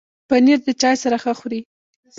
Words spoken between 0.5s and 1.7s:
د چای سره ښه خوري.